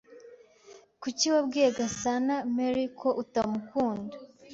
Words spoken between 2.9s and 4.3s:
ko atamukunda?